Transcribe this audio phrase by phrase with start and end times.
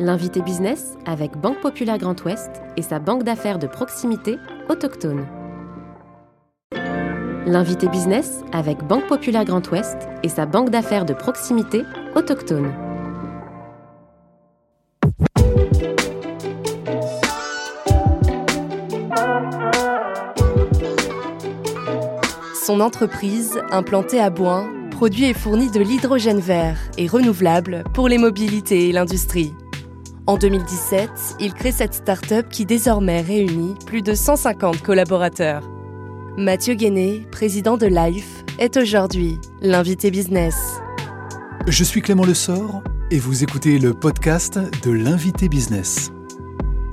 [0.00, 5.24] L'invité business avec Banque Populaire Grand Ouest et sa banque d'affaires de proximité autochtone.
[7.46, 11.84] L'invité business avec Banque Populaire Grand Ouest et sa banque d'affaires de proximité
[12.16, 12.72] autochtone.
[22.66, 28.18] Son entreprise, implantée à Boin, produit et fournit de l'hydrogène vert et renouvelable pour les
[28.18, 29.54] mobilités et l'industrie.
[30.26, 35.68] En 2017, il crée cette start-up qui désormais réunit plus de 150 collaborateurs.
[36.38, 40.80] Mathieu Guéné, président de Life, est aujourd'hui l'invité business.
[41.66, 46.10] Je suis Clément Lessort et vous écoutez le podcast de l'invité business.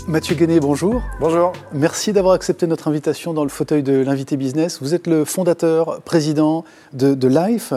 [0.09, 1.01] Mathieu Guéné, bonjour.
[1.21, 1.53] Bonjour.
[1.71, 4.81] Merci d'avoir accepté notre invitation dans le fauteuil de l'invité business.
[4.81, 7.73] Vous êtes le fondateur, président de, de Life.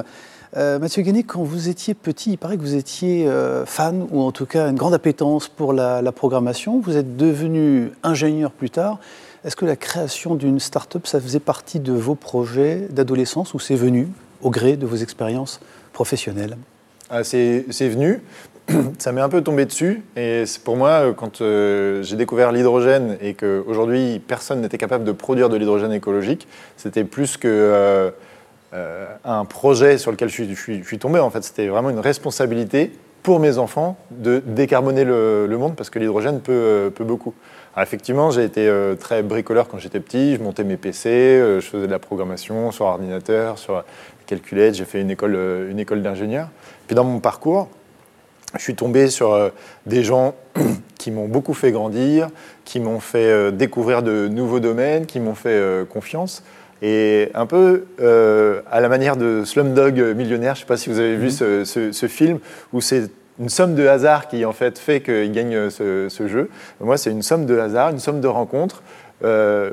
[0.56, 4.20] Euh, Mathieu Guéné, quand vous étiez petit, il paraît que vous étiez euh, fan, ou
[4.22, 6.78] en tout cas une grande appétence pour la, programmation.
[6.80, 9.00] Vous êtes devenu ingénieur plus tard.
[9.44, 13.74] Est-ce que la création d'une start-up, ça faisait partie de vos projets d'adolescence ou c'est
[13.74, 14.08] venu
[14.42, 15.60] au gré de vos expériences
[15.92, 16.56] professionnelles?
[17.10, 18.22] Ah, C'est venu.
[18.98, 20.02] ça m'est un peu tombé dessus.
[20.16, 25.48] Et pour moi, quand euh, j'ai découvert l'hydrogène et qu'aujourd'hui personne n'était capable de produire
[25.48, 28.10] de l'hydrogène écologique, c'était plus que euh,
[28.74, 31.18] euh, un projet sur lequel je suis, tombé.
[31.20, 35.98] En fait, c'était vraiment une responsabilité pour mes enfants de décarboner le, monde parce que
[35.98, 37.32] l'hydrogène peut, peut, beaucoup.
[37.80, 40.36] Effectivement, j'ai été très bricoleur quand j'étais petit.
[40.36, 43.82] Je montais mes PC, je faisais de la programmation sur ordinateur, sur
[44.26, 44.74] calculettes.
[44.74, 45.34] J'ai fait une école,
[45.70, 46.48] une école d'ingénieur.
[46.86, 47.68] Puis dans mon parcours,
[48.56, 49.50] je suis tombé sur euh,
[49.86, 50.34] des gens
[50.98, 52.28] qui m'ont beaucoup fait grandir,
[52.64, 56.44] qui m'ont fait euh, découvrir de nouveaux domaines, qui m'ont fait euh, confiance.
[56.86, 57.84] Et un peu
[58.70, 61.64] à la manière de Slumdog Millionnaire, je ne sais pas si vous avez vu mhm.
[61.64, 62.40] ce, film,
[62.74, 63.10] où c'est
[63.40, 66.50] une somme de hasard qui en fait fait qu'il gagne ce, jeu.
[66.80, 68.82] Moi, c'est une somme de hasard, une somme de rencontres,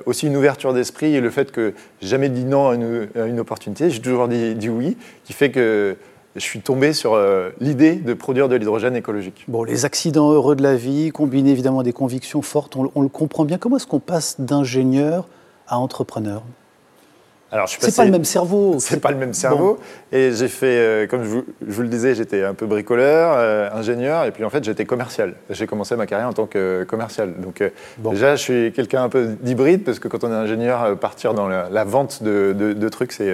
[0.06, 4.02] aussi une ouverture d'esprit et le fait que jamais dit non à une, opportunité, j'ai
[4.02, 5.97] toujours dit, dit, oui, qui fait que
[6.36, 9.44] je suis tombé sur euh, l'idée de produire de l'hydrogène écologique.
[9.47, 13.02] Bon, les accidents heureux de la vie, combinés évidemment à des convictions fortes, on, on
[13.02, 13.57] le comprend bien.
[13.57, 15.28] Comment est-ce qu'on passe d'ingénieur
[15.68, 16.44] à entrepreneur?
[17.51, 18.78] Alors, c'est pas le même cerveau.
[18.79, 19.79] C'est pas le même cerveau.
[20.12, 23.34] Et j'ai fait, euh, comme je vous, je vous, le disais, j'étais un peu bricoleur,
[23.35, 25.34] euh, ingénieur, et puis en fait, j'étais commercial.
[25.50, 27.34] J'ai commencé ma carrière en tant que commercial.
[27.39, 27.69] Donc, euh,
[28.09, 31.47] déjà, je suis quelqu'un un peu d'hybride, parce que quand on est ingénieur, partir dans
[31.47, 33.31] la, la vente de, de, de trucs, c'est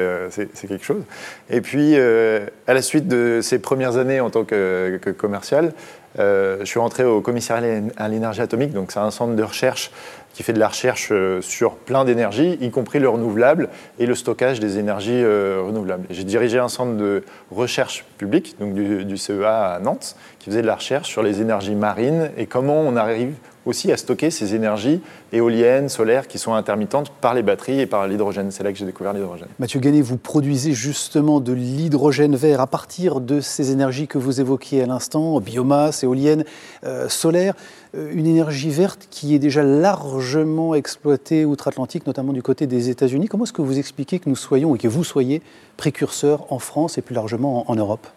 [0.68, 1.04] quelque chose.
[1.50, 5.74] Et puis, à la suite de ces premières années en tant que, que commercial,
[6.18, 9.92] je suis rentré au commissariat à l'énergie atomique, donc c'est un centre de recherche
[10.38, 14.14] qui fait de la recherche euh, sur plein d'énergies, y compris le renouvelable et le
[14.14, 16.06] stockage des énergies euh, renouvelables.
[16.12, 20.62] J'ai dirigé un centre de recherche publique, donc du, du, CEA à Nantes, qui faisait
[20.62, 23.34] de la recherche sur les énergies marines et comment on arrive
[23.68, 25.02] aussi à stocker ces énergies
[25.34, 28.52] éoliennes, solaires, qui sont intermittentes par les batteries et par l'hydrogène.
[28.52, 29.48] C'est là que j'ai découvert l'hydrogène.
[29.60, 34.40] Mathieu Gagné, vous produisez justement de l'hydrogène vert à partir de ces énergies que vous
[34.40, 36.46] évoquiez à l'instant, biomasse, éolienne,
[36.86, 37.54] euh, solaire,
[37.96, 43.28] euh, une énergie verte qui est déjà largement exploitée outre-Atlantique, notamment du côté des États-Unis.
[43.28, 45.42] Comment est-ce que vous expliquez que nous soyons et que vous soyez
[45.76, 48.08] précurseurs en France et plus largement en Europe?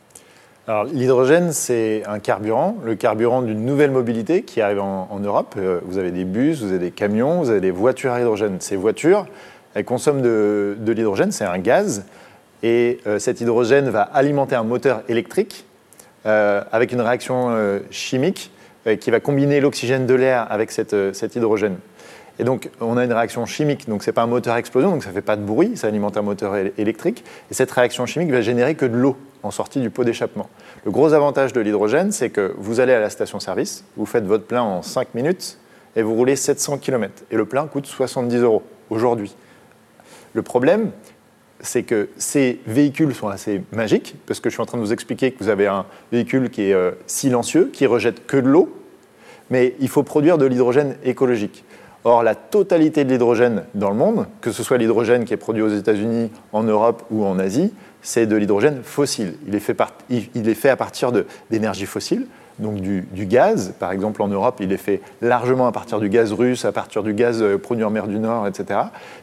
[0.93, 5.55] L'hydrogène, c'est un carburant, le carburant d'une nouvelle mobilité qui arrive en, Europe.
[5.57, 8.57] Euh, vous avez des bus, vous avez des camions, vous avez des voitures à hydrogène.
[8.61, 9.27] Ces voitures,
[9.75, 12.05] elles consomment de, l'hydrogène, c'est un gaz,
[12.63, 15.65] et euh, cet hydrogène va alimenter un moteur électrique
[16.27, 18.51] euh, avec une réaction chimique
[18.99, 21.77] qui va combiner l'oxygène de l'air avec cet hydrogène.
[22.39, 24.91] Et donc, on a une réaction chimique, donc ce n'est pas un moteur à explosion,
[24.91, 27.23] donc ça ne fait pas de bruit, ça alimente un moteur électrique.
[27.51, 30.49] Et cette réaction chimique va générer que de l'eau en sortie du pot d'échappement.
[30.85, 34.45] Le gros avantage de l'hydrogène, c'est que vous allez à la station-service, vous faites votre
[34.45, 35.59] plein en 5 minutes
[35.97, 37.25] et vous roulez 700 km.
[37.31, 39.35] Et le plein coûte 70 euros aujourd'hui.
[40.35, 40.91] Le problème,
[41.61, 44.93] c'est que ces véhicules sont assez magiques, parce que je suis en train de vous
[44.93, 48.75] expliquer que vous avez un véhicule qui est euh, silencieux, qui rejette que de l'eau,
[49.51, 51.65] mais il faut produire de l'hydrogène écologique.
[52.05, 55.63] Or, la totalité de l'hydrogène dans le monde, que ce soit l'hydrogène qui est produit
[55.63, 59.35] aux États-Unis, en Europe ou en Asie, c'est de l'hydrogène fossile.
[59.47, 61.13] Il est fait, à partir
[61.51, 62.27] d'énergie fossile,
[62.59, 63.73] donc du, gaz.
[63.79, 67.03] Par exemple, en Europe, il est fait largement à partir du gaz russe, à partir
[67.03, 68.81] du gaz euh, produit en mer du Nord, etc.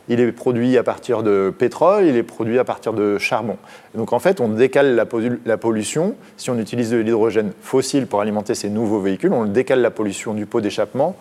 [0.09, 3.57] Il est produit à partir de pétrole, il est produit à partir de charbon.
[3.94, 5.06] Donc en fait, on décale la,
[5.45, 6.15] la pollution.
[6.38, 10.33] Si on utilise de l'hydrogène fossile pour alimenter ces nouveaux véhicules, on décale la pollution
[10.33, 11.15] du pot d'échappement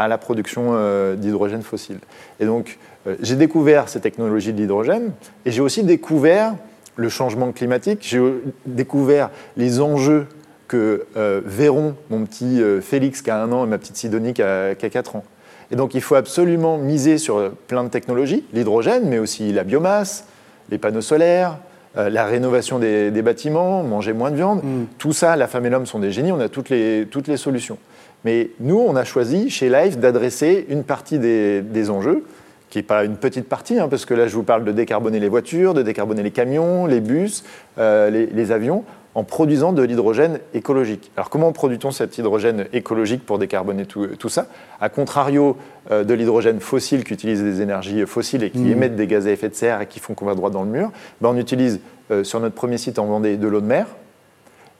[0.00, 1.98] à la production euh, d'hydrogène fossile.
[2.40, 5.12] Et donc, euh, j'ai découvert ces technologies de l'hydrogène
[5.44, 6.54] et j'ai aussi découvert
[7.00, 8.20] le changement climatique, j'ai
[8.66, 10.26] découvert les enjeux
[10.68, 14.34] que euh, verront mon petit euh, Félix qui a un an et ma petite Sidonie
[14.34, 15.24] qui a, qui a 4 ans.
[15.72, 20.26] Et donc il faut absolument miser sur plein de technologies, l'hydrogène, mais aussi la biomasse,
[20.70, 21.58] les panneaux solaires,
[21.96, 24.62] euh, la rénovation des, des bâtiments, manger moins de viande.
[24.62, 24.84] Mm.
[24.98, 27.36] Tout ça, la femme et l'homme sont des génies, on a toutes les, toutes les
[27.36, 27.78] solutions.
[28.24, 32.24] Mais nous, on a choisi chez Life d'adresser une partie des, des enjeux,
[32.70, 35.18] qui n'est pas une petite partie, hein, parce que là, je vous parle de décarboner
[35.20, 37.44] les voitures, de décarboner les camions, les bus,
[37.78, 38.84] euh, les, les avions,
[39.16, 41.10] en produisant de l'hydrogène écologique.
[41.16, 44.46] Alors comment produit-on cet hydrogène écologique pour décarboner tout, tout ça?
[44.80, 45.56] A contrario
[45.90, 48.70] euh, de l'hydrogène fossile qui utilise des énergies fossiles et qui Mhm.
[48.72, 50.70] émettent des gaz à effet de serre et qui font qu'on va droit dans le
[50.70, 51.80] mur, ben, on utilise
[52.12, 53.86] euh, sur notre premier site en Vendée de l'eau de mer.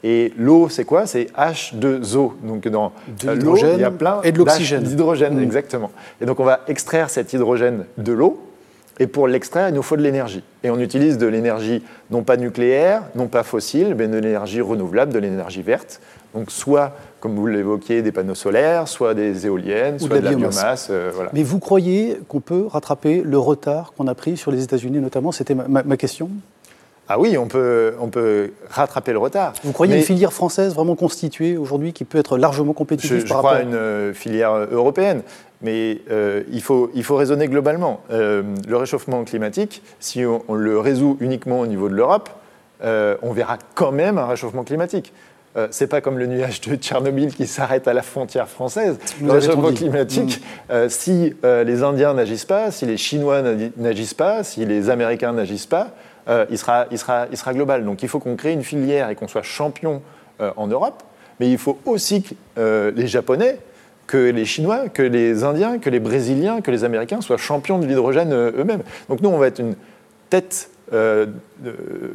[0.02, 1.06] Et l'eau, c'est quoi?
[1.06, 2.32] C'est H2O.
[2.42, 2.92] Donc dans
[3.22, 4.82] De euh, l'eau, il y a plein et de l'oxygène.
[4.82, 5.42] d'H- D'hydrogène, Mhm.
[5.42, 5.90] exactement.
[6.20, 8.40] Et donc on va extraire cet hydrogène de l'eau.
[8.98, 10.42] Et pour l'extraire, il nous faut de l'énergie.
[10.62, 15.10] Et on utilise de l'énergie non pas nucléaire, non pas fossile, mais de l'énergie renouvelable,
[15.12, 16.00] de l'énergie verte.
[16.34, 20.20] Donc soit, comme vous l'évoquiez, des panneaux solaires, soit des éoliennes, Ou de soit la
[20.20, 20.56] de la biomasse.
[20.58, 20.88] biomasse.
[20.90, 21.30] euh, voilà.
[21.32, 25.32] Mais vous croyez qu'on peut rattraper le retard qu'on a pris sur les États-Unis notamment?
[25.32, 26.28] C'était ma, ma- ma question.
[27.12, 29.52] Ah oui, on peut, on peut rattraper le retard.
[29.64, 33.26] Vous croyez Mais une filière française vraiment constituée aujourd'hui qui peut être largement compétitive Je,
[33.26, 35.22] je par crois à rapport une euh, filière euh, européenne,
[35.60, 38.00] mais euh, il, faut, il faut raisonner globalement.
[38.12, 42.28] Euh, le réchauffement climatique, si on, on le résout uniquement au niveau de l'Europe,
[42.84, 45.12] euh, on verra quand même un réchauffement climatique.
[45.56, 48.98] Euh, c'est pas comme le nuage de Tchernobyl qui s'arrête à la frontière française.
[49.20, 50.40] Le réchauffement climatique,
[50.70, 54.90] euh, si euh, les Indiens n'agissent pas, si les Chinois n'agi- n'agissent pas, si les
[54.90, 55.88] Américains n'agissent pas,
[56.30, 57.84] euh, il, sera, il, sera, il sera global.
[57.84, 60.02] Donc il faut qu'on crée une filière et qu'on soit champion
[60.40, 61.02] euh, en Europe,
[61.40, 63.58] mais il faut aussi que euh, les Japonais,
[64.06, 67.86] que les Chinois, que les Indiens, que les Brésiliens, que les Américains soient champions de
[67.86, 68.82] l'hydrogène eux-mêmes.
[69.08, 69.74] Donc nous, on va être une
[70.30, 71.26] tête euh,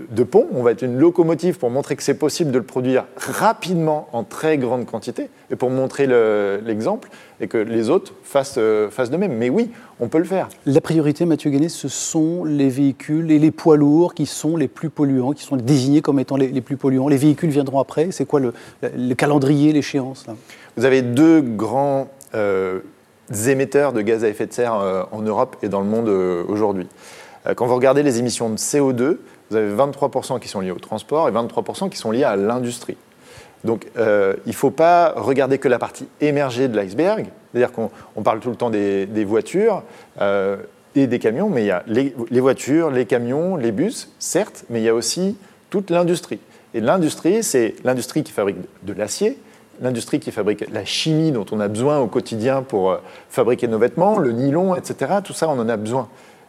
[0.10, 3.06] de, pont, on va être une locomotive pour montrer que c'est possible de le produire
[3.16, 8.56] rapidement en très grande quantité et pour montrer le- l'exemple et que les autres fassent,
[8.58, 9.34] euh, fassent de même.
[9.38, 9.70] Mais oui,
[10.00, 10.50] on peut le faire.
[10.66, 14.68] La priorité, Mathieu Guéné, ce sont les véhicules et les poids lourds qui sont les
[14.68, 17.08] plus polluants, qui sont désignés comme étant les, les plus polluants.
[17.08, 18.10] Les véhicules viendront après.
[18.12, 20.26] C'est quoi le, le calendrier, l'échéance
[20.76, 22.80] Vous avez deux grands euh,
[23.48, 26.88] émetteurs de gaz à effet de serre en Europe et dans le monde aujourd'hui.
[27.48, 29.18] Euh, quand vous regardez les émissions de CO2,
[29.50, 32.98] vous avez 23% qui sont liés au transport et 23% qui sont liés à l'industrie.
[33.64, 37.90] Donc euh, il ne faut pas regarder que la partie émergée de l'iceberg, c'est-à-dire qu'on
[38.16, 39.84] on parle tout le temps des, voitures
[40.22, 40.58] euh,
[40.96, 44.82] et des camions, mais il y a les, voitures, les camions, les bus, certes, mais
[44.82, 45.36] il y a aussi
[45.70, 46.40] toute l'industrie.
[46.74, 49.40] Et l'industrie, c'est l'industrie qui fabrique de l'acier,
[49.82, 53.00] l'industrie qui fabrique la chimie dont on a besoin au quotidien pour
[53.30, 55.16] fabriquer nos vêtements, le nylon, etc.
[55.24, 56.08] Tout ça, on en a besoin.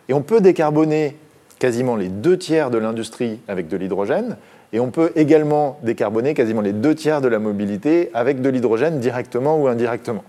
[0.09, 1.17] Et on peut décarboner
[1.59, 4.37] quasiment les deux tiers de l'industrie avec de l'hydrogène,
[4.73, 8.99] et on peut également décarboner quasiment les deux tiers de la mobilité avec de l'hydrogène
[9.01, 10.25] directement ou indirectement.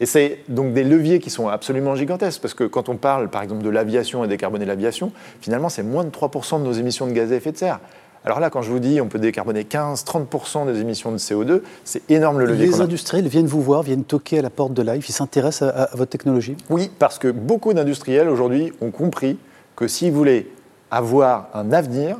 [0.00, 3.42] Et c'est donc des leviers qui sont absolument gigantesques, parce que quand on parle par
[3.42, 7.12] exemple de l'aviation et décarboner l'aviation, finalement c'est moins de 3% de nos émissions de
[7.12, 7.80] gaz à effet de serre.
[8.24, 12.08] Alors là, quand je vous dis on peut décarboner 15-30% des émissions de CO2, c'est
[12.10, 15.08] énorme le levier Les industriels viennent vous voir, viennent toquer à la porte de Life,
[15.08, 16.56] ils s'intéressent à, à votre technologie.
[16.70, 19.38] Oui, parce que beaucoup d'industriels aujourd'hui ont compris
[19.74, 20.46] que s'ils voulaient
[20.90, 22.18] avoir un avenir,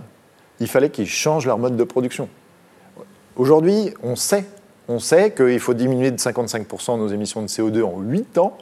[0.58, 2.28] il fallait qu'ils changent leur mode de production.
[3.36, 4.44] Aujourd'hui, on sait,
[4.88, 8.56] on sait qu'il faut diminuer de 55% nos émissions de CO2 en 8 ans,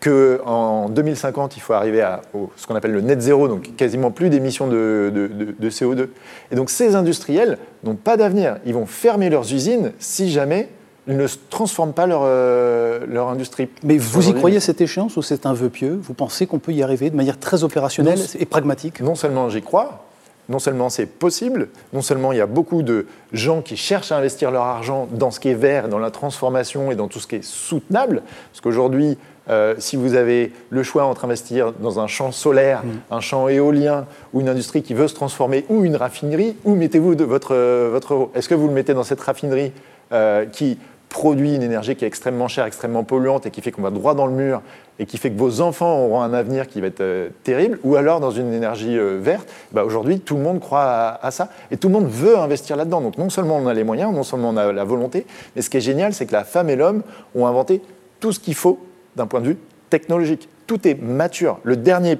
[0.00, 4.10] qu'en 2050, il faut arriver à au- ce qu'on appelle le net zéro, donc quasiment
[4.10, 6.08] plus d'émissions de, de- de- de CO2.
[6.50, 8.56] Et donc ces industriels n'ont pas d'avenir.
[8.66, 10.68] Ils vont fermer leurs usines si jamais
[11.06, 13.68] ils ne transforment pas leur, euh, leur industrie.
[13.82, 15.98] Mais vous y croyez cette échéance ou c'est un vœu pieux?
[16.02, 19.00] Vous pensez qu'on peut y arriver de manière très opérationnelle Non, et pragmatique?
[19.00, 20.04] Non seulement j'y crois,
[20.50, 24.18] non seulement c'est possible, non seulement il y a beaucoup de gens qui cherchent à
[24.18, 27.26] investir leur argent dans ce qui est vert, dans la transformation et dans tout ce
[27.26, 29.16] qui est soutenable, parce qu'aujourd'hui,
[29.50, 34.06] euh, si vous avez le choix entre investir dans un champ solaire, un champ éolien
[34.32, 37.88] ou une industrie qui veut se transformer ou une raffinerie, où mettez-vous de votre, euh,
[37.90, 39.72] votre euro Est-ce que vous le mettez dans cette raffinerie
[40.12, 40.78] euh, qui
[41.08, 44.14] produit une énergie qui est extrêmement chère, extrêmement polluante et qui fait qu'on va droit
[44.14, 44.62] dans le mur
[44.98, 47.96] et qui fait que vos enfants auront un avenir qui va être euh, terrible, ou
[47.96, 51.48] alors dans une énergie euh, verte, bah, aujourd'hui tout le monde croit à, à ça
[51.70, 53.00] et tout le monde veut investir là-dedans.
[53.00, 55.70] Donc non seulement on a les moyens, non seulement on a la volonté, mais ce
[55.70, 57.02] qui est génial, c'est que la femme et l'homme
[57.34, 57.80] ont inventé
[58.20, 58.78] tout ce qu'il faut
[59.18, 59.56] d'un point de vue
[59.90, 60.48] technologique.
[60.66, 61.58] Tout est mature.
[61.64, 62.18] Le dernier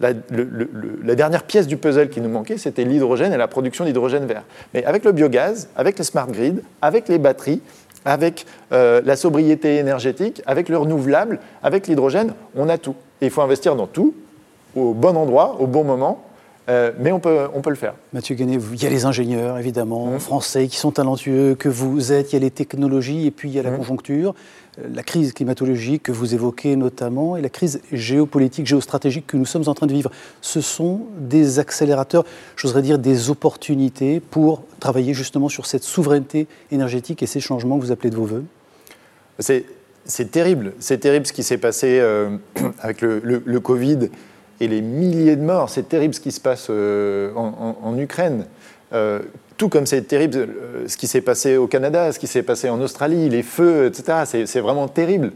[0.00, 0.14] la,
[1.14, 4.44] dernière pièce du puzzle qui nous manquait, c'était l'hydrogène et la production d'hydrogène vert.
[4.72, 7.60] Mais avec le biogaz, avec les smart grids, avec les batteries,
[8.06, 12.94] avec euh, la sobriété énergétique, avec le renouvelable, avec l'hydrogène, on a tout.
[13.20, 14.14] Et il faut investir dans tout,
[14.74, 16.24] au bon endroit, au bon moment.
[16.68, 17.94] Euh, mais on peut, on peut le faire.
[18.12, 20.20] Mathieu Guéné, il y a les ingénieurs, évidemment, mmh.
[20.20, 23.54] français, qui sont talentueux, que vous êtes, il y a les technologies, et puis il
[23.54, 23.76] y a la mmh.
[23.78, 24.34] conjoncture,
[24.78, 29.46] euh, la crise climatologique que vous évoquez notamment, et la crise géopolitique, géostratégique que nous
[29.46, 30.10] sommes en train de vivre.
[30.42, 32.24] Ce sont des accélérateurs,
[32.56, 37.84] j'oserais dire des opportunités pour travailler justement sur cette souveraineté énergétique et ces changements que
[37.84, 38.44] vous appelez de vos voeux
[39.38, 42.36] C'est terrible, c'est terrible ce qui s'est passé euh,
[42.80, 44.10] avec le, le Covid
[44.60, 45.70] et les milliers de morts.
[45.70, 48.44] C'est terrible ce qui se passe euh, en, Ukraine.
[48.92, 49.20] Euh,
[49.56, 52.68] tout comme c'est terrible euh, ce qui s'est passé au Canada, ce qui s'est passé
[52.68, 54.44] en Australie, les feux, etc.
[54.46, 55.32] C'est vraiment terrible.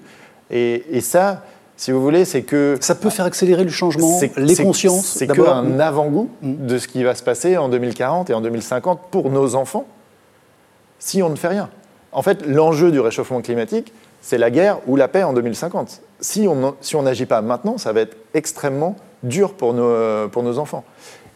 [0.51, 1.43] Et, ça,
[1.77, 2.77] si vous voulez, c'est que...
[2.81, 6.67] Ça peut faire accélérer le changement, les consciences C'est qu'un avant-goût mm.
[6.67, 9.87] de ce qui va se passer en 2040 et en 2050 pour nos enfants,
[10.99, 11.71] si on ne fait rien.
[12.13, 16.01] En fait, l'enjeu du réchauffement climatique, c'est la guerre ou la paix en 2050.
[16.21, 20.59] Si on si n'agit pas maintenant, ça va être extrêmement dur pour nos, pour nos
[20.59, 20.85] enfants.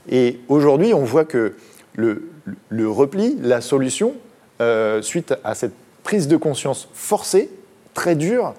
[0.09, 1.55] Et aujourd'hui, on voit que
[1.95, 4.15] le, repli, la solution,
[4.61, 7.51] euh, suite à cette prise de conscience forcée,
[7.95, 8.55] très dure,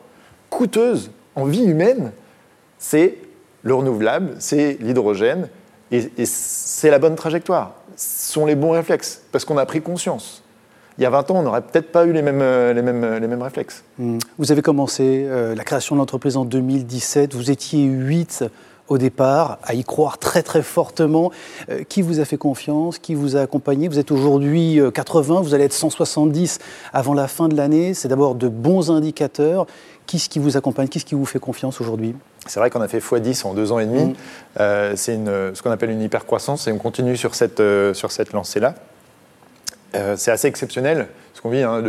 [0.50, 2.12] coûteuse en vie humaine,
[2.78, 3.16] c'est
[3.64, 5.50] le renouvelable, c'est l'hydrogène,
[5.92, 7.74] et, c'est la bonne trajectoire.
[7.96, 10.44] Ce sont les bons réflexes, parce qu'on a pris conscience
[10.98, 12.42] il y a 20 ans, on n'aurait peut-être pas eu les mêmes,
[12.76, 13.86] les mêmes, les mêmes réflexes.
[13.98, 14.18] Hmm.
[14.38, 18.44] Vous avez commencé euh, la création de l'entreprise en 2017, vous étiez 8
[18.90, 21.32] au départ, à y croire très très fortement.
[21.70, 23.00] Euh, qui vous a fait confiance?
[23.00, 23.88] Qui vous a accompagné?
[23.88, 26.60] Vous êtes aujourd'hui 80, euh, vous allez être 170
[26.92, 27.94] avant la fin de l'année.
[27.94, 29.68] C'est d'abord de bons indicateurs.
[30.06, 30.88] Qui ce qui vous accompagne?
[30.88, 32.16] Qui ce qui vous fait confiance aujourd'hui?
[32.48, 34.06] C'est vrai qu'on a fait x10 en deux ans et demi.
[34.06, 34.14] Mm.
[34.60, 37.62] Euh, c'est ce qu'on appelle une hypercroissance et on continue sur cette,
[37.94, 38.74] sur cette lancée-là.
[39.96, 41.64] Euh, c'est assez exceptionnel ce qu'on vit.
[41.64, 41.82] Hein,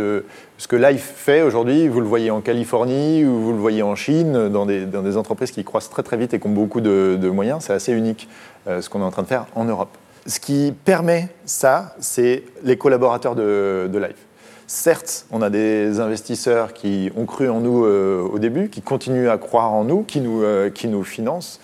[0.57, 3.95] ce que Life fait aujourd'hui, vous le voyez en Californie ou vous le voyez en
[3.95, 7.65] Chine, dans des, entreprises qui croissent très très vite et qui ont beaucoup de, moyens.
[7.65, 8.27] C'est assez unique
[8.67, 9.97] euh, ce qu'on est en train de faire en Europe.
[10.25, 14.25] Ce qui permet ça, c'est les collaborateurs de, Life.
[14.67, 19.29] Certes, on a des investisseurs qui ont cru en nous euh, au début, qui continuent
[19.29, 21.59] à croire en nous, qui nous, qui nous financent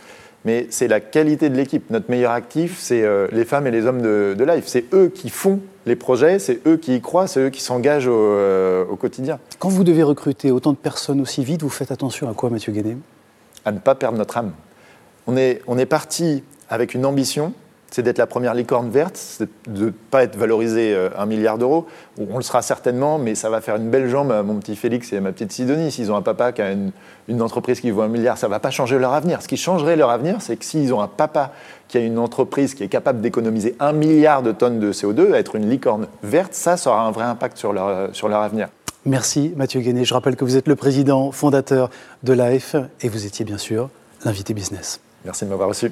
[0.48, 1.90] mais c'est la qualité de l'équipe.
[1.90, 4.64] Notre meilleur actif, c'est euh, les femmes et les hommes de, Life.
[4.66, 8.08] C'est eux qui font les projets, c'est eux qui y croient, c'est eux qui s'engagent
[8.08, 9.40] au, euh, quotidien.
[9.60, 12.72] Quand vous devez recruter autant de personnes aussi vite, vous faites attention à quoi, Mathieu
[12.72, 12.96] Guéné?
[13.66, 14.54] À ne pas perdre notre âme.
[15.28, 17.52] On est, on est parti avec une ambition,
[17.92, 21.58] c'est d'être la première licorne verte, c'est de ne pas être valorisé euh, un milliard
[21.58, 21.88] d'euros.
[22.30, 25.14] On le sera certainement, mais ça va faire une belle jambe à mon petit Félix
[25.14, 25.92] et à ma petite Sidonie.
[25.92, 28.60] S'ils ont un papa qui a une, entreprise qui vaut un milliard, ça ne va
[28.60, 29.42] pas changer leur avenir.
[29.42, 31.52] Ce qui changerait leur avenir, c'est que s'ils ont un papa
[31.88, 35.56] qui a une entreprise qui est capable d'économiser un milliard de tonnes de CO2, être
[35.56, 38.68] une licorne verte, ça, ça aura un vrai impact sur leur, sur leur avenir.
[39.06, 40.04] Merci Mathieu Guéné.
[40.04, 41.90] Je rappelle que vous êtes le président fondateur
[42.24, 43.90] de l'AF et vous étiez bien sûr
[44.26, 45.00] l'invité business.
[45.24, 45.92] Merci de m'avoir reçu.